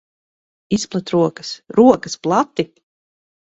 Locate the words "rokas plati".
1.81-2.67